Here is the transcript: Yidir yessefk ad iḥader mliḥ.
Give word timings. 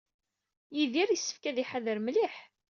Yidir 0.77 1.07
yessefk 1.11 1.43
ad 1.49 1.57
iḥader 1.63 1.97
mliḥ. 2.01 2.35